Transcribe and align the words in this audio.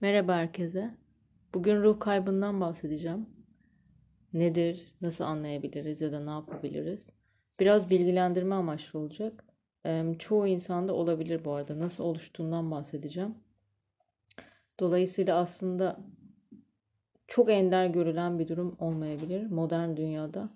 Merhaba 0.00 0.34
herkese. 0.36 0.94
Bugün 1.54 1.82
ruh 1.82 2.00
kaybından 2.00 2.60
bahsedeceğim. 2.60 3.26
Nedir, 4.32 4.94
nasıl 5.00 5.24
anlayabiliriz 5.24 6.00
ya 6.00 6.12
da 6.12 6.20
ne 6.20 6.30
yapabiliriz? 6.30 7.06
Biraz 7.60 7.90
bilgilendirme 7.90 8.54
amaçlı 8.54 8.98
olacak. 8.98 9.44
Çoğu 10.18 10.46
insanda 10.46 10.94
olabilir 10.94 11.44
bu 11.44 11.52
arada. 11.52 11.78
Nasıl 11.78 12.04
oluştuğundan 12.04 12.70
bahsedeceğim. 12.70 13.34
Dolayısıyla 14.80 15.36
aslında 15.36 16.00
çok 17.26 17.50
ender 17.50 17.86
görülen 17.86 18.38
bir 18.38 18.48
durum 18.48 18.76
olmayabilir. 18.78 19.50
Modern 19.50 19.96
dünyada 19.96 20.48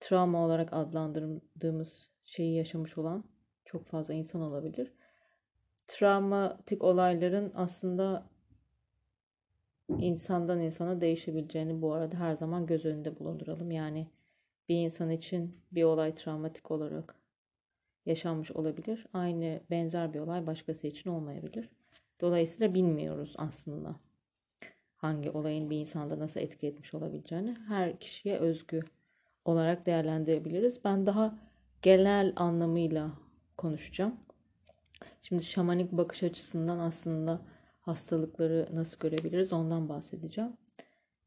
travma 0.00 0.44
olarak 0.44 0.72
adlandırdığımız 0.72 2.10
şeyi 2.24 2.56
yaşamış 2.56 2.98
olan 2.98 3.24
çok 3.64 3.86
fazla 3.86 4.14
insan 4.14 4.40
olabilir. 4.40 4.92
Travmatik 5.88 6.84
olayların 6.84 7.52
aslında 7.54 8.29
insandan 9.98 10.60
insana 10.60 11.00
değişebileceğini 11.00 11.82
bu 11.82 11.92
arada 11.92 12.16
her 12.16 12.32
zaman 12.32 12.66
göz 12.66 12.84
önünde 12.84 13.18
bulunduralım. 13.18 13.70
Yani 13.70 14.06
bir 14.68 14.76
insan 14.76 15.10
için 15.10 15.56
bir 15.72 15.84
olay 15.84 16.14
travmatik 16.14 16.70
olarak 16.70 17.14
yaşanmış 18.06 18.50
olabilir. 18.50 19.06
Aynı 19.12 19.60
benzer 19.70 20.14
bir 20.14 20.18
olay 20.18 20.46
başkası 20.46 20.86
için 20.86 21.10
olmayabilir. 21.10 21.68
Dolayısıyla 22.20 22.74
bilmiyoruz 22.74 23.34
aslında 23.38 23.96
hangi 24.96 25.30
olayın 25.30 25.70
bir 25.70 25.76
insanda 25.76 26.18
nasıl 26.18 26.40
etki 26.40 26.66
etmiş 26.66 26.94
olabileceğini 26.94 27.54
her 27.68 27.98
kişiye 27.98 28.38
özgü 28.38 28.82
olarak 29.44 29.86
değerlendirebiliriz. 29.86 30.84
Ben 30.84 31.06
daha 31.06 31.38
genel 31.82 32.32
anlamıyla 32.36 33.10
konuşacağım. 33.56 34.16
Şimdi 35.22 35.44
şamanik 35.44 35.92
bakış 35.92 36.22
açısından 36.22 36.78
aslında 36.78 37.40
hastalıkları 37.80 38.68
nasıl 38.72 38.98
görebiliriz 38.98 39.52
ondan 39.52 39.88
bahsedeceğim. 39.88 40.52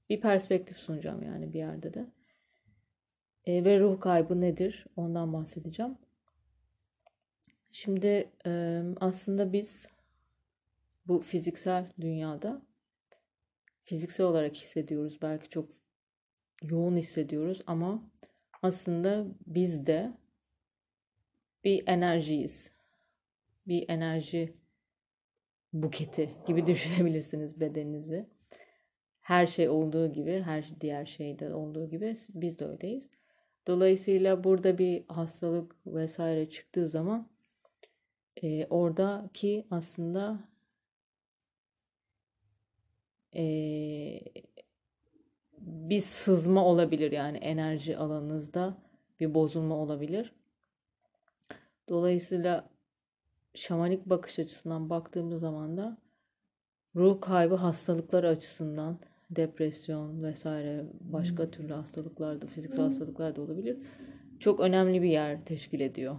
Bir 0.09 0.21
perspektif 0.21 0.77
sunacağım 0.77 1.23
yani 1.23 1.53
bir 1.53 1.59
yerde 1.59 1.93
de. 1.93 2.05
E, 3.45 3.65
ve 3.65 3.79
ruh 3.79 3.99
kaybı 3.99 4.41
nedir 4.41 4.85
ondan 4.95 5.33
bahsedeceğim. 5.33 5.97
Şimdi 7.71 8.29
e, 8.45 8.81
aslında 8.99 9.53
biz 9.53 9.87
bu 11.07 11.19
fiziksel 11.19 11.91
dünyada 12.01 12.61
fiziksel 13.83 14.25
olarak 14.25 14.55
hissediyoruz. 14.55 15.21
Belki 15.21 15.49
çok 15.49 15.69
yoğun 16.61 16.97
hissediyoruz 16.97 17.61
ama 17.67 18.03
aslında 18.61 19.25
biz 19.47 19.85
de 19.85 20.13
bir 21.63 21.87
enerjiyiz. 21.87 22.71
Bir 23.67 23.89
enerji 23.89 24.53
buketi 25.73 26.29
gibi 26.47 26.67
düşünebilirsiniz 26.67 27.59
bedeninizi. 27.59 28.29
Her 29.21 29.47
şey 29.47 29.69
olduğu 29.69 30.13
gibi, 30.13 30.41
her 30.41 30.65
diğer 30.81 31.05
şeyde 31.05 31.53
olduğu 31.53 31.89
gibi 31.89 32.15
biz 32.29 32.59
de 32.59 32.65
öyleyiz. 32.65 33.09
Dolayısıyla 33.67 34.43
burada 34.43 34.77
bir 34.77 35.03
hastalık 35.07 35.75
vesaire 35.85 36.49
çıktığı 36.49 36.87
zaman 36.87 37.29
e, 38.43 38.65
oradaki 38.65 39.67
aslında 39.71 40.39
e, 43.35 43.43
bir 45.57 46.01
sızma 46.01 46.65
olabilir 46.65 47.11
yani 47.11 47.37
enerji 47.37 47.97
alanınızda 47.97 48.77
bir 49.19 49.33
bozulma 49.33 49.75
olabilir. 49.75 50.33
Dolayısıyla 51.89 52.69
şamanik 53.55 54.05
bakış 54.05 54.39
açısından 54.39 54.89
baktığımız 54.89 55.41
zaman 55.41 55.77
da 55.77 55.97
ruh 56.95 57.21
kaybı 57.21 57.55
hastalıklar 57.55 58.23
açısından 58.23 58.99
depresyon 59.29 60.23
vesaire 60.23 60.85
başka 61.01 61.51
türlü 61.51 61.73
hastalıklar 61.73 62.41
da 62.41 62.47
fiziksel 62.47 62.83
hastalıklar 62.83 63.35
da 63.35 63.41
olabilir. 63.41 63.77
Çok 64.39 64.59
önemli 64.59 65.01
bir 65.01 65.09
yer 65.09 65.45
teşkil 65.45 65.79
ediyor. 65.79 66.15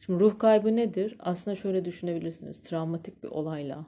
Şimdi 0.00 0.20
ruh 0.20 0.38
kaybı 0.38 0.76
nedir? 0.76 1.16
Aslında 1.18 1.56
şöyle 1.56 1.84
düşünebilirsiniz. 1.84 2.62
Travmatik 2.62 3.22
bir 3.22 3.28
olayla 3.28 3.86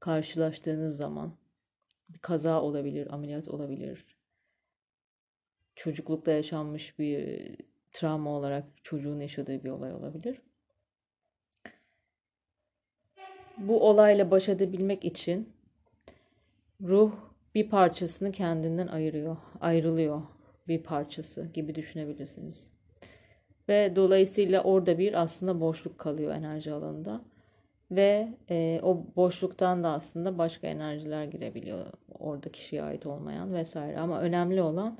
karşılaştığınız 0.00 0.96
zaman 0.96 1.36
bir 2.08 2.18
kaza 2.18 2.62
olabilir, 2.62 3.14
ameliyat 3.14 3.48
olabilir. 3.48 4.06
Çocuklukta 5.76 6.32
yaşanmış 6.32 6.98
bir 6.98 7.40
travma 7.92 8.30
olarak 8.30 8.64
çocuğun 8.82 9.20
yaşadığı 9.20 9.64
bir 9.64 9.70
olay 9.70 9.94
olabilir. 9.94 10.42
Bu 13.60 13.88
olayla 13.88 14.30
baş 14.30 14.48
edebilmek 14.48 15.04
için 15.04 15.52
ruh 16.82 17.12
bir 17.54 17.68
parçasını 17.68 18.32
kendinden 18.32 18.86
ayırıyor, 18.86 19.36
ayrılıyor 19.60 20.22
bir 20.68 20.82
parçası 20.82 21.46
gibi 21.54 21.74
düşünebilirsiniz. 21.74 22.70
Ve 23.68 23.96
dolayısıyla 23.96 24.62
orada 24.62 24.98
bir 24.98 25.22
aslında 25.22 25.60
boşluk 25.60 25.98
kalıyor 25.98 26.34
enerji 26.34 26.72
alanında. 26.72 27.20
Ve 27.90 28.28
e, 28.50 28.80
o 28.82 29.06
boşluktan 29.16 29.84
da 29.84 29.88
aslında 29.88 30.38
başka 30.38 30.66
enerjiler 30.66 31.24
girebiliyor. 31.24 31.86
Orada 32.18 32.48
kişiye 32.48 32.82
ait 32.82 33.06
olmayan 33.06 33.54
vesaire. 33.54 33.98
Ama 33.98 34.20
önemli 34.20 34.62
olan 34.62 34.98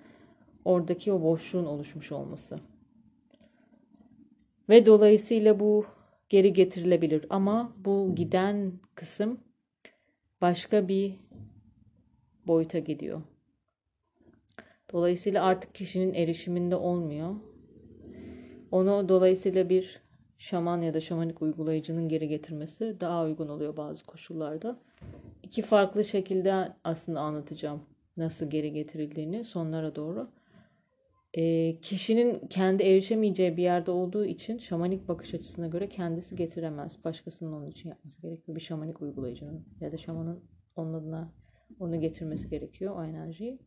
oradaki 0.64 1.12
o 1.12 1.22
boşluğun 1.22 1.66
oluşmuş 1.66 2.12
olması. 2.12 2.58
Ve 4.68 4.86
dolayısıyla 4.86 5.60
bu 5.60 5.84
geri 6.30 6.52
getirilebilir. 6.52 7.26
Ama 7.30 7.72
bu 7.84 8.14
giden 8.14 8.72
kısım 8.94 9.40
başka 10.40 10.88
bir 10.88 11.14
boyuta 12.46 12.78
gidiyor. 12.78 13.22
Dolayısıyla 14.92 15.44
artık 15.44 15.74
kişinin 15.74 16.14
erişiminde 16.14 16.76
olmuyor. 16.76 17.34
Onu 18.70 19.08
dolayısıyla 19.08 19.68
bir 19.68 20.00
şaman 20.38 20.82
ya 20.82 20.94
da 20.94 21.00
şamanik 21.00 21.42
uygulayıcının 21.42 22.08
geri 22.08 22.28
getirmesi 22.28 22.96
daha 23.00 23.24
uygun 23.24 23.48
oluyor 23.48 23.76
bazı 23.76 24.06
koşullarda. 24.06 24.78
İki 25.42 25.62
farklı 25.62 26.04
şekilde 26.04 26.72
aslında 26.84 27.20
anlatacağım 27.20 27.82
nasıl 28.16 28.50
geri 28.50 28.72
getirildiğini 28.72 29.44
sonlara 29.44 29.96
doğru. 29.96 30.30
E, 31.34 31.76
kişinin 31.80 32.48
kendi 32.48 32.82
erişemeyeceği 32.82 33.56
bir 33.56 33.62
yerde 33.62 33.90
olduğu 33.90 34.24
için 34.24 34.58
şamanik 34.58 35.08
bakış 35.08 35.34
açısına 35.34 35.66
göre 35.66 35.88
kendisi 35.88 36.36
getiremez. 36.36 37.04
Başkasının 37.04 37.52
onun 37.52 37.70
için 37.70 37.88
yapması 37.88 38.22
gerekiyor. 38.22 38.56
Bir 38.56 38.60
şamanik 38.62 39.02
uygulayıcının 39.02 39.66
ya 39.80 39.92
da 39.92 39.96
şamanın 39.96 40.44
onun 40.76 40.94
adına 40.94 41.32
onu 41.80 42.00
getirmesi 42.00 42.48
gerekiyor 42.48 42.96
o 42.96 43.04
enerjiyi. 43.04 43.58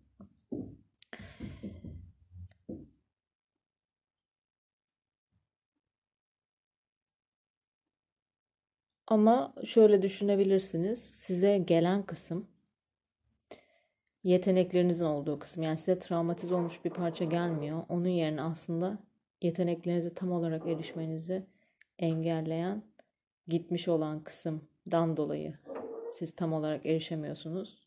Ama 9.08 9.54
şöyle 9.66 10.02
düşünebilirsiniz. 10.02 11.00
Size 11.00 11.58
gelen 11.58 12.06
kısım 12.06 12.53
yeteneklerinizin 14.24 15.06
olduğu 15.06 15.40
kısım. 15.40 15.64
Yani 15.64 15.78
size 15.78 16.00
travmatize 16.00 16.56
olmuş 16.56 16.86
bir 16.86 16.90
parça 16.90 17.26
gelmiyor. 17.26 17.84
Onun 17.90 18.08
yerine 18.08 18.42
aslında 18.42 18.98
yeteneklerinize 19.42 20.14
tam 20.14 20.32
olarak 20.32 20.68
erişmenizi 20.68 21.46
engelleyen 22.00 22.84
gitmiş 23.48 23.88
olan 23.88 24.24
kısımdan 24.24 25.18
dolayı 25.18 25.54
siz 26.14 26.36
tam 26.36 26.54
olarak 26.54 26.86
erişemiyorsunuz 26.86 27.84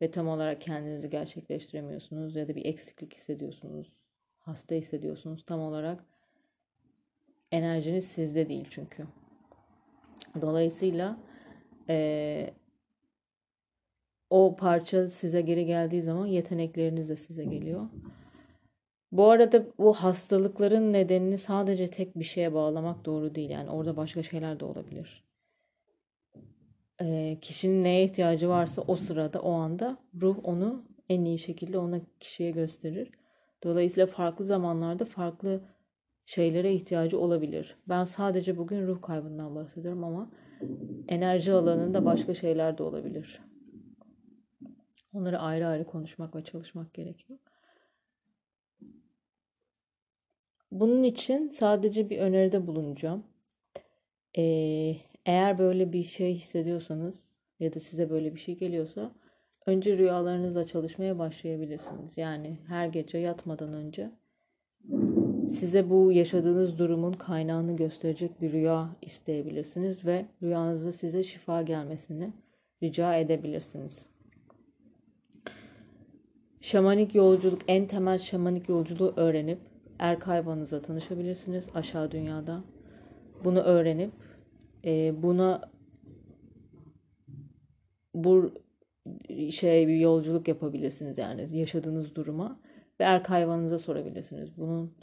ve 0.00 0.10
tam 0.10 0.28
olarak 0.28 0.60
kendinizi 0.60 1.10
gerçekleştiremiyorsunuz 1.10 2.36
ya 2.36 2.48
da 2.48 2.56
bir 2.56 2.64
eksiklik 2.64 3.14
hissediyorsunuz, 3.14 3.92
hasta 4.38 4.74
hissediyorsunuz. 4.74 5.44
Tam 5.46 5.60
olarak 5.60 6.04
enerjiniz 7.52 8.08
sizde 8.08 8.48
değil 8.48 8.66
çünkü. 8.70 9.06
Dolayısıyla 10.40 11.18
e, 11.88 12.54
o 14.30 14.56
parça 14.56 15.08
size 15.08 15.40
geri 15.40 15.66
geldiği 15.66 16.02
zaman 16.02 16.26
yetenekleriniz 16.26 17.08
de 17.08 17.16
size 17.16 17.44
geliyor. 17.44 17.86
Bu 19.12 19.30
arada 19.30 19.66
bu 19.78 19.92
hastalıkların 19.92 20.92
nedenini 20.92 21.38
sadece 21.38 21.90
tek 21.90 22.18
bir 22.18 22.24
şeye 22.24 22.54
bağlamak 22.54 23.04
doğru 23.04 23.34
değil. 23.34 23.50
Yani 23.50 23.70
orada 23.70 23.96
başka 23.96 24.22
şeyler 24.22 24.60
de 24.60 24.64
olabilir. 24.64 25.24
E, 27.00 27.38
kişinin 27.40 27.84
neye 27.84 28.04
ihtiyacı 28.04 28.48
varsa 28.48 28.82
o 28.82 28.96
sırada, 28.96 29.40
o 29.40 29.52
anda 29.52 29.98
ruh 30.20 30.36
onu 30.44 30.82
en 31.08 31.24
iyi 31.24 31.38
şekilde 31.38 31.78
ona 31.78 32.00
kişiye 32.20 32.50
gösterir. 32.50 33.10
Dolayısıyla 33.64 34.06
farklı 34.06 34.44
zamanlarda 34.44 35.04
farklı 35.04 35.60
şeylere 36.26 36.74
ihtiyacı 36.74 37.20
olabilir. 37.20 37.76
Ben 37.88 38.04
sadece 38.04 38.56
bugün 38.56 38.86
ruh 38.86 39.02
kaybından 39.02 39.54
bahsediyorum 39.54 40.04
ama 40.04 40.30
enerji 41.08 41.52
alanında 41.52 42.04
başka 42.04 42.34
şeyler 42.34 42.78
de 42.78 42.82
olabilir. 42.82 43.45
Onları 45.16 45.38
ayrı 45.38 45.66
ayrı 45.66 45.84
konuşmak 45.84 46.36
ve 46.36 46.44
çalışmak 46.44 46.94
gerekiyor. 46.94 47.38
Bunun 50.72 51.02
için 51.02 51.48
sadece 51.48 52.10
bir 52.10 52.18
öneride 52.18 52.66
bulunacağım. 52.66 53.24
Ee, 54.38 54.96
eğer 55.26 55.58
böyle 55.58 55.92
bir 55.92 56.02
şey 56.02 56.34
hissediyorsanız 56.34 57.28
ya 57.60 57.74
da 57.74 57.80
size 57.80 58.10
böyle 58.10 58.34
bir 58.34 58.40
şey 58.40 58.56
geliyorsa 58.58 59.12
önce 59.66 59.98
rüyalarınızla 59.98 60.66
çalışmaya 60.66 61.18
başlayabilirsiniz. 61.18 62.16
Yani 62.16 62.58
her 62.68 62.86
gece 62.86 63.18
yatmadan 63.18 63.72
önce 63.72 64.10
size 65.50 65.90
bu 65.90 66.12
yaşadığınız 66.12 66.78
durumun 66.78 67.12
kaynağını 67.12 67.76
gösterecek 67.76 68.42
bir 68.42 68.52
rüya 68.52 68.96
isteyebilirsiniz 69.02 70.06
ve 70.06 70.26
rüyanızda 70.42 70.92
size 70.92 71.22
şifa 71.22 71.62
gelmesini 71.62 72.32
rica 72.82 73.14
edebilirsiniz. 73.14 74.15
Şamanik 76.60 77.14
yolculuk, 77.14 77.60
en 77.68 77.86
temel 77.86 78.18
şamanik 78.18 78.68
yolculuğu 78.68 79.12
öğrenip 79.16 79.58
erk 79.98 80.26
hayvanınızla 80.26 80.82
tanışabilirsiniz 80.82 81.68
aşağı 81.74 82.10
dünyada. 82.10 82.64
Bunu 83.44 83.60
öğrenip 83.60 84.12
e, 84.84 85.22
buna 85.22 85.70
bu 88.14 88.54
şey 89.50 89.88
bir 89.88 89.96
yolculuk 89.96 90.48
yapabilirsiniz 90.48 91.18
yani 91.18 91.58
yaşadığınız 91.58 92.14
duruma 92.14 92.60
ve 93.00 93.04
erk 93.04 93.30
hayvanınıza 93.30 93.78
sorabilirsiniz. 93.78 94.56
Bunun 94.56 94.94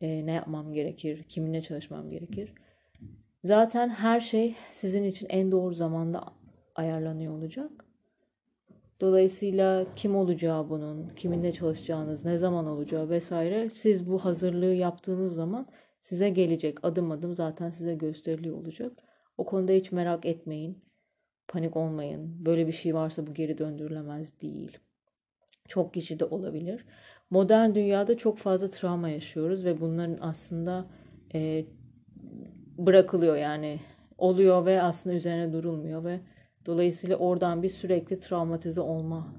e, 0.00 0.26
ne 0.26 0.32
yapmam 0.32 0.72
gerekir, 0.72 1.22
kiminle 1.22 1.62
çalışmam 1.62 2.10
gerekir. 2.10 2.54
Zaten 3.44 3.88
her 3.88 4.20
şey 4.20 4.54
sizin 4.70 5.04
için 5.04 5.26
en 5.30 5.52
doğru 5.52 5.74
zamanda 5.74 6.24
ayarlanıyor 6.74 7.32
olacak. 7.32 7.70
Dolayısıyla 9.02 9.86
kim 9.96 10.16
olacağı 10.16 10.70
bunun, 10.70 11.08
kiminle 11.16 11.52
çalışacağınız, 11.52 12.24
ne 12.24 12.38
zaman 12.38 12.66
olacağı 12.66 13.10
vesaire 13.10 13.70
siz 13.70 14.10
bu 14.10 14.18
hazırlığı 14.24 14.74
yaptığınız 14.74 15.34
zaman 15.34 15.66
size 16.00 16.28
gelecek 16.28 16.84
adım 16.84 17.10
adım 17.10 17.36
zaten 17.36 17.70
size 17.70 17.94
gösteriliyor 17.94 18.56
olacak. 18.56 18.92
O 19.38 19.44
konuda 19.44 19.72
hiç 19.72 19.92
merak 19.92 20.26
etmeyin. 20.26 20.84
Panik 21.48 21.76
olmayın. 21.76 22.44
Böyle 22.44 22.66
bir 22.66 22.72
şey 22.72 22.94
varsa 22.94 23.26
bu 23.26 23.34
geri 23.34 23.58
döndürülemez 23.58 24.40
değil. 24.40 24.78
Çok 25.68 25.94
kişi 25.94 26.20
de 26.20 26.24
olabilir. 26.24 26.84
Modern 27.30 27.74
dünyada 27.74 28.16
çok 28.16 28.38
fazla 28.38 28.70
travma 28.70 29.08
yaşıyoruz 29.08 29.64
ve 29.64 29.80
bunların 29.80 30.18
aslında 30.20 30.86
e, 31.34 31.64
bırakılıyor 32.78 33.36
yani 33.36 33.80
oluyor 34.18 34.66
ve 34.66 34.82
aslında 34.82 35.16
üzerine 35.16 35.52
durulmuyor 35.52 36.04
ve 36.04 36.20
dolayısıyla 36.66 37.16
oradan 37.16 37.62
bir 37.62 37.68
sürekli 37.68 38.20
travmatize 38.20 38.80
olma 38.80 39.34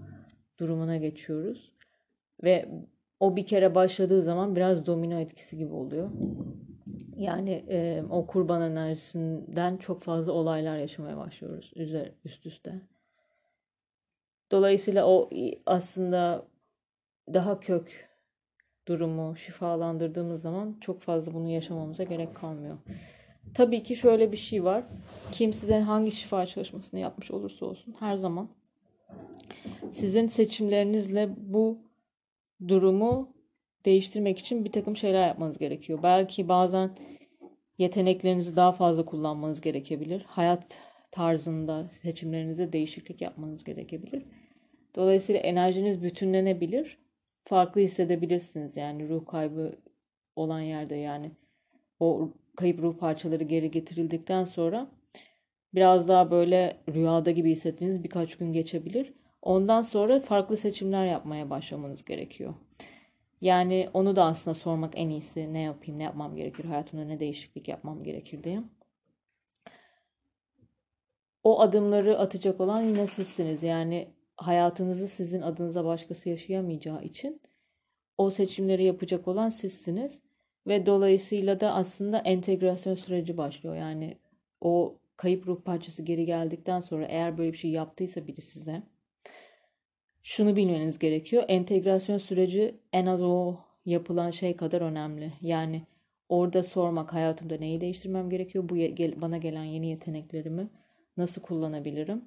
durumuna 0.60 0.98
geçiyoruz. 0.98 1.74
Ve 2.44 2.70
o 3.20 3.36
bir 3.36 3.46
kere 3.46 3.76
başladığı 3.76 4.22
zaman 4.22 4.56
biraz 4.56 4.86
domino 4.86 5.20
etkisi 5.20 5.58
gibi 5.58 5.74
oluyor. 5.74 6.10
Yani 7.18 7.66
e, 7.70 8.04
o 8.10 8.28
kurban 8.28 8.62
enerjisinden 8.62 9.78
çok 9.78 10.02
fazla 10.02 10.32
olaylar 10.32 10.78
yaşamaya 10.78 11.18
başlıyoruz 11.18 11.72
üzer, 11.76 12.12
üst 12.26 12.46
üste. 12.46 12.82
Dolayısıyla 14.52 15.08
o 15.08 15.30
aslında 15.66 16.48
daha 17.34 17.60
kök 17.60 18.10
durumu 18.88 19.36
şifalandırdığımız 19.36 20.42
zaman 20.42 20.78
çok 20.82 21.02
fazla 21.02 21.34
bunu 21.34 21.50
yaşamamıza 21.50 22.04
gerek 22.04 22.36
kalmıyor. 22.36 22.78
Tabii 23.54 23.84
ki 23.84 23.96
şöyle 23.96 24.32
bir 24.32 24.38
şey 24.38 24.64
var. 24.64 24.84
Kim 25.32 25.54
size 25.54 25.80
hangi 25.80 26.12
şifa 26.12 26.46
çalışmasını 26.46 27.00
yapmış 27.00 27.32
olursa 27.32 27.66
olsun 27.66 27.96
her 28.00 28.16
zaman 28.16 28.50
sizin 29.92 30.28
seçimlerinizle 30.28 31.30
bu 31.38 31.78
durumu 32.68 33.34
değiştirmek 33.86 34.40
için 34.40 34.66
bir 34.66 34.72
takım 34.72 34.98
şeyler 34.98 35.28
yapmanız 35.28 35.58
gerekiyor. 35.58 36.00
Belki 36.04 36.48
bazen 36.48 36.98
yeteneklerinizi 37.78 38.56
daha 38.56 38.72
fazla 38.72 39.06
kullanmanız 39.06 39.62
gerekebilir. 39.62 40.24
Hayat 40.28 40.78
tarzında 41.12 41.84
seçimlerinizde 41.84 42.74
değişiklik 42.74 43.22
yapmanız 43.22 43.64
gerekebilir. 43.64 44.26
Dolayısıyla 44.96 45.42
enerjiniz 45.42 46.04
bütünlenebilir. 46.04 46.98
Farklı 47.46 47.82
hissedebilirsiniz 47.82 48.78
yani 48.78 49.10
ruh 49.10 49.26
kaybı 49.26 49.72
olan 50.36 50.62
yerde 50.62 50.96
yani 50.96 51.32
o 52.00 52.34
kayıp 52.56 52.82
ruh 52.82 52.98
parçaları 52.98 53.44
geri 53.44 53.72
getirildikten 53.72 54.44
sonra 54.44 54.88
biraz 55.74 56.08
daha 56.08 56.32
böyle 56.32 56.78
rüyada 56.94 57.32
gibi 57.32 57.52
hissettiğiniz 57.52 58.04
birkaç 58.04 58.38
gün 58.38 58.54
geçebilir. 58.54 59.14
Ondan 59.42 59.82
sonra 59.82 60.20
farklı 60.20 60.58
seçimler 60.58 61.06
yapmaya 61.06 61.50
başlamanız 61.50 62.06
gerekiyor. 62.06 62.54
Yani 63.42 63.90
onu 63.94 64.16
da 64.16 64.26
aslında 64.26 64.56
sormak 64.56 64.94
en 64.96 65.10
iyisi. 65.10 65.54
Ne 65.54 65.62
yapayım, 65.62 66.00
ne 66.00 66.04
yapmam 66.04 66.36
gerekir, 66.36 66.66
hayatımda 66.66 67.06
ne 67.06 67.20
değişiklik 67.20 67.68
yapmam 67.68 68.04
gerekir 68.04 68.44
diye. 68.44 68.64
O 71.44 71.60
adımları 71.60 72.20
atacak 72.20 72.62
olan 72.62 72.82
yine 72.82 73.08
sizsiniz. 73.08 73.64
Yani 73.64 74.08
hayatınızı 74.38 75.08
sizin 75.08 75.42
adınıza 75.42 75.86
başkası 75.86 76.30
yaşayamayacağı 76.30 77.04
için 77.04 77.42
o 78.18 78.32
seçimleri 78.32 78.84
yapacak 78.84 79.28
olan 79.28 79.50
sizsiniz. 79.50 80.22
Ve 80.68 80.86
dolayısıyla 80.86 81.60
da 81.60 81.74
aslında 81.74 82.18
entegrasyon 82.20 82.96
süreci 82.96 83.38
başlıyor. 83.38 83.76
Yani 83.76 84.18
o 84.62 85.00
kayıp 85.18 85.48
ruh 85.48 85.62
parçası 85.62 86.04
geri 86.04 86.26
geldikten 86.26 86.80
sonra 86.80 87.06
eğer 87.06 87.38
böyle 87.38 87.54
bir 87.54 87.58
şey 87.58 87.72
yaptıysa 87.72 88.28
biri 88.28 88.42
size 88.42 88.84
şunu 90.24 90.56
bilmeniz 90.56 91.00
gerekiyor. 91.00 91.44
Entegrasyon 91.48 92.18
süreci 92.18 92.76
en 92.94 93.06
az 93.06 93.22
o 93.22 93.58
yapılan 93.86 94.32
şey 94.32 94.56
kadar 94.56 94.82
önemli. 94.82 95.34
Yani 95.42 95.82
orada 96.30 96.64
sormak 96.64 97.14
hayatımda 97.14 97.58
neyi 97.58 97.82
değiştirmem 97.82 98.30
gerekiyor? 98.30 98.70
Bu 98.70 98.76
bana 99.22 99.38
gelen 99.38 99.64
yeni 99.64 99.88
yeteneklerimi 99.88 100.70
nasıl 101.18 101.42
kullanabilirim? 101.42 102.26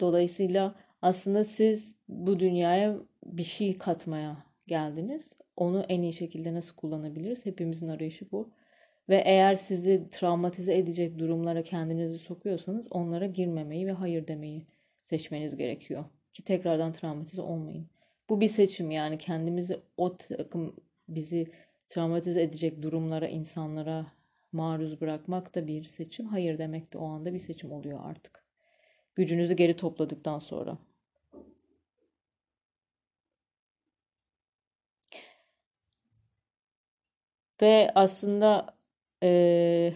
Dolayısıyla 0.00 0.74
aslında 1.02 1.44
siz 1.44 1.94
bu 2.08 2.40
dünyaya 2.40 2.96
bir 3.26 3.44
şey 3.44 3.78
katmaya 3.78 4.44
geldiniz. 4.66 5.32
Onu 5.56 5.84
en 5.88 6.02
iyi 6.02 6.12
şekilde 6.12 6.54
nasıl 6.54 6.76
kullanabiliriz? 6.76 7.46
Hepimizin 7.46 7.88
arayışı 7.88 8.30
bu. 8.32 8.50
Ve 9.08 9.22
eğer 9.24 9.54
sizi 9.54 10.08
travmatize 10.10 10.78
edecek 10.78 11.18
durumlara 11.18 11.62
kendinizi 11.62 12.18
sokuyorsanız 12.18 12.86
onlara 12.90 13.26
girmemeyi 13.26 13.86
ve 13.86 13.92
hayır 13.92 14.26
demeyi 14.26 14.66
seçmeniz 15.04 15.56
gerekiyor 15.56 16.04
ki 16.32 16.44
tekrardan 16.44 16.92
travmatize 16.92 17.42
olmayın. 17.42 17.86
Bu 18.28 18.40
bir 18.40 18.48
seçim 18.48 18.90
yani 18.90 19.18
kendimizi 19.18 19.80
o 19.96 20.16
takım 20.16 20.76
bizi 21.08 21.50
travmatize 21.88 22.42
edecek 22.42 22.82
durumlara, 22.82 23.28
insanlara 23.28 24.06
maruz 24.52 25.00
bırakmak 25.00 25.54
da 25.54 25.66
bir 25.66 25.84
seçim. 25.84 26.26
Hayır 26.26 26.58
demek 26.58 26.92
de 26.92 26.98
o 26.98 27.06
anda 27.06 27.34
bir 27.34 27.38
seçim 27.38 27.72
oluyor 27.72 28.00
artık. 28.02 28.44
Gücünüzü 29.14 29.54
geri 29.54 29.76
topladıktan 29.76 30.38
sonra. 30.38 30.78
Ve 37.64 37.90
aslında 37.94 38.66
ee, 39.22 39.92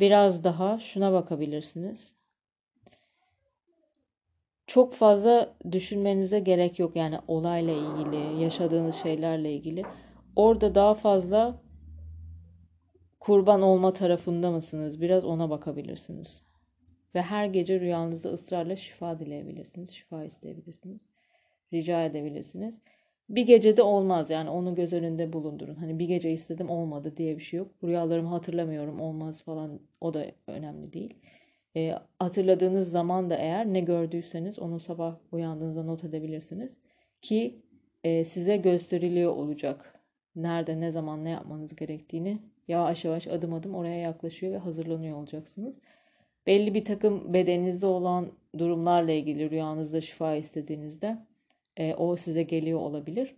biraz 0.00 0.44
daha 0.44 0.78
şuna 0.78 1.12
bakabilirsiniz 1.12 2.14
çok 4.66 4.94
fazla 4.94 5.54
düşünmenize 5.72 6.40
gerek 6.40 6.78
yok 6.78 6.96
yani 6.96 7.18
olayla 7.28 7.72
ilgili, 7.72 8.42
yaşadığınız 8.42 8.94
şeylerle 8.94 9.52
ilgili. 9.52 9.84
Orada 10.36 10.74
daha 10.74 10.94
fazla 10.94 11.62
kurban 13.20 13.62
olma 13.62 13.92
tarafında 13.92 14.50
mısınız? 14.50 15.00
Biraz 15.00 15.24
ona 15.24 15.50
bakabilirsiniz. 15.50 16.42
Ve 17.14 17.22
her 17.22 17.46
gece 17.46 17.80
rüyanızda 17.80 18.28
ısrarla 18.28 18.76
şifa 18.76 19.18
dileyebilirsiniz, 19.18 19.90
şifa 19.90 20.24
isteyebilirsiniz, 20.24 21.00
rica 21.72 22.04
edebilirsiniz. 22.04 22.82
Bir 23.28 23.46
gecede 23.46 23.82
olmaz 23.82 24.30
yani 24.30 24.50
onu 24.50 24.74
göz 24.74 24.92
önünde 24.92 25.32
bulundurun. 25.32 25.74
Hani 25.74 25.98
bir 25.98 26.04
gece 26.08 26.30
istedim 26.30 26.70
olmadı 26.70 27.16
diye 27.16 27.38
bir 27.38 27.42
şey 27.42 27.58
yok. 27.58 27.70
Rüyalarımı 27.84 28.28
hatırlamıyorum 28.28 29.00
olmaz 29.00 29.42
falan 29.42 29.80
o 30.00 30.14
da 30.14 30.26
önemli 30.46 30.92
değil. 30.92 31.14
E, 31.76 31.94
hatırladığınız 32.18 32.90
zaman 32.90 33.30
da 33.30 33.36
eğer 33.36 33.66
ne 33.66 33.80
gördüyseniz 33.80 34.58
onu 34.58 34.80
sabah 34.80 35.16
uyandığınızda 35.32 35.82
not 35.82 36.04
edebilirsiniz. 36.04 36.76
Ki 37.20 37.62
e, 38.04 38.24
size 38.24 38.56
gösteriliyor 38.56 39.32
olacak. 39.32 39.94
Nerede, 40.36 40.80
ne 40.80 40.90
zaman, 40.90 41.24
ne 41.24 41.30
yapmanız 41.30 41.76
gerektiğini 41.76 42.38
yavaş 42.68 43.04
yavaş 43.04 43.26
adım 43.26 43.54
adım 43.54 43.74
oraya 43.74 43.98
yaklaşıyor 43.98 44.52
ve 44.52 44.58
hazırlanıyor 44.58 45.16
olacaksınız. 45.18 45.74
Belli 46.46 46.74
bir 46.74 46.84
takım 46.84 47.34
bedeninizde 47.34 47.86
olan 47.86 48.32
durumlarla 48.58 49.12
ilgili 49.12 49.50
rüyanızda 49.50 50.00
şifa 50.00 50.34
istediğinizde 50.34 51.18
e, 51.78 51.94
o 51.94 52.16
size 52.16 52.42
geliyor 52.42 52.80
olabilir. 52.80 53.36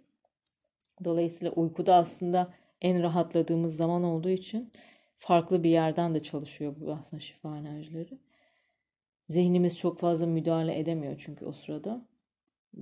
Dolayısıyla 1.04 1.52
uykuda 1.52 1.94
aslında 1.94 2.54
en 2.80 3.02
rahatladığımız 3.02 3.76
zaman 3.76 4.04
olduğu 4.04 4.28
için 4.28 4.72
farklı 5.18 5.62
bir 5.64 5.70
yerden 5.70 6.14
de 6.14 6.22
çalışıyor 6.22 6.74
bu 6.80 6.92
aslında 6.92 7.20
şifa 7.20 7.58
enerjileri. 7.58 8.18
Zihnimiz 9.28 9.78
çok 9.78 9.98
fazla 9.98 10.26
müdahale 10.26 10.78
edemiyor 10.78 11.16
çünkü 11.18 11.44
o 11.44 11.52
sırada. 11.52 12.06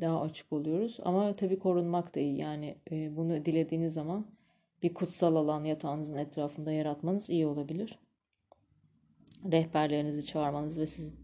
Daha 0.01 0.21
açık 0.21 0.53
oluyoruz. 0.53 0.97
Ama 1.03 1.37
tabii 1.37 1.59
korunmak 1.59 2.15
da 2.15 2.21
iyi. 2.21 2.37
Yani 2.37 2.79
e, 2.91 3.17
bunu 3.17 3.45
dilediğiniz 3.45 3.95
zaman 3.95 4.27
bir 4.83 4.95
kutsal 4.95 5.37
alan 5.37 5.65
yatağınızın 5.65 6.17
etrafında 6.17 6.73
yaratmanız 6.73 7.31
iyi 7.31 7.47
olabilir. 7.47 7.99
rehberlerinizi 9.53 10.27
çağırmanız 10.27 10.79
ve 10.79 10.87
sizi 10.87 11.15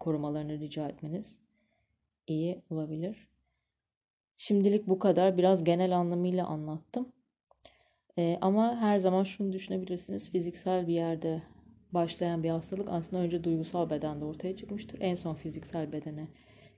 korumalarını 0.00 0.60
rica 0.60 0.88
etmeniz 0.88 1.38
iyi 2.26 2.62
olabilir. 2.70 3.33
Şimdilik 4.36 4.86
bu 4.86 4.98
kadar. 4.98 5.38
Biraz 5.38 5.64
genel 5.64 5.96
anlamıyla 5.96 6.46
anlattım. 6.46 7.12
Ee, 8.18 8.38
ama 8.40 8.76
her 8.76 8.98
zaman 8.98 9.24
şunu 9.24 9.52
düşünebilirsiniz. 9.52 10.30
Fiziksel 10.30 10.86
bir 10.86 10.94
yerde 10.94 11.42
başlayan 11.92 12.42
bir 12.42 12.50
hastalık 12.50 12.88
aslında 12.90 13.22
önce 13.22 13.44
duygusal 13.44 13.90
bedende 13.90 14.24
ortaya 14.24 14.56
çıkmıştır. 14.56 15.00
En 15.00 15.14
son 15.14 15.34
fiziksel 15.34 15.92
bedene 15.92 16.28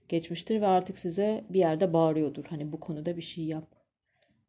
geçmiştir 0.08 0.60
ve 0.60 0.66
artık 0.66 0.98
size 0.98 1.44
bir 1.50 1.58
yerde 1.58 1.92
bağırıyordur. 1.92 2.44
Hani 2.44 2.72
bu 2.72 2.80
konuda 2.80 3.16
bir 3.16 3.22
şey 3.22 3.44
yap 3.44 3.76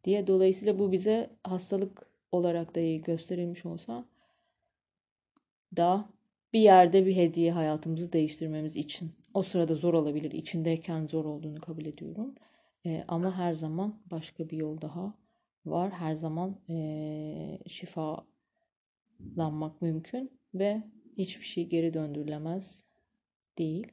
diye. 0.03 0.27
Dolayısıyla 0.27 0.79
bu 0.79 0.91
bize 0.91 1.29
hastalık 1.43 2.07
olarak 2.31 2.75
da 2.75 2.79
iyi 2.79 3.01
gösterilmiş 3.01 3.65
olsa 3.65 4.05
da 5.77 6.09
bir 6.53 6.59
yerde 6.59 7.05
bir 7.05 7.15
hediye 7.15 7.51
hayatımızı 7.51 8.13
değiştirmemiz 8.13 8.75
için. 8.75 9.11
O 9.33 9.43
sırada 9.43 9.75
zor 9.75 9.93
olabilir. 9.93 10.31
İçindeyken 10.31 11.07
zor 11.07 11.25
olduğunu 11.25 11.61
kabul 11.61 11.85
ediyorum. 11.85 12.35
E, 12.88 13.03
ama 13.08 13.38
her 13.38 13.53
zaman 13.53 14.00
başka 14.12 14.50
bir 14.50 14.58
yol 14.58 14.82
daha 14.82 15.13
var. 15.65 15.91
Her 15.91 16.13
zaman 16.13 16.60
e, 16.70 17.60
şifalanmak 17.67 18.25
mümkün 19.82 20.39
ve 20.53 20.84
hiçbir 21.17 21.46
şey 21.46 21.70
geri 21.70 21.94
döndürülemez 21.94 22.84
değil. 23.58 23.88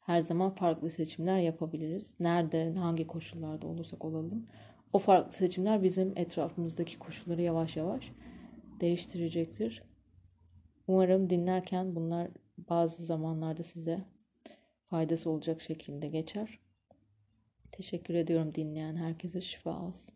Her 0.00 0.20
zaman 0.20 0.54
farklı 0.54 0.90
seçimler 0.90 1.38
yapabiliriz. 1.38 2.14
Nerede, 2.20 2.74
hangi 2.74 3.06
koşullarda 3.06 3.66
olursak 3.66 4.04
olalım. 4.04 4.46
O 4.92 4.98
farklı 4.98 5.32
seçimler 5.32 5.82
bizim 5.82 6.12
etrafımızdaki 6.18 6.98
koşulları 6.98 7.42
yavaş 7.42 7.76
yavaş 7.76 8.12
değiştirecektir. 8.80 9.82
Umarım 10.86 11.30
dinlerken 11.30 11.96
bunlar 11.96 12.28
bazı 12.58 13.04
zamanlarda 13.04 13.62
size 13.62 14.04
faydası 14.86 15.30
olacak 15.30 15.60
şekilde 15.60 16.08
geçer. 16.08 16.58
Teşekkür 17.80 18.14
ediyorum 18.14 18.54
dinleyen 18.54 18.96
herkese 18.96 19.40
şifa 19.40 19.70
olsun. 19.80 20.14